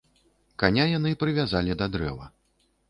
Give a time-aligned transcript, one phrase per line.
[0.63, 2.25] Каня яны прывязалі да дрэва.